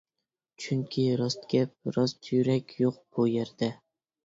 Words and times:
-چۈنكى 0.61 1.05
راست 1.21 1.45
گەپ، 1.53 1.91
راست 1.99 2.33
يۈرەك 2.33 2.75
يوق 2.87 2.99
بۇ 3.13 3.29
يەردە. 3.37 3.73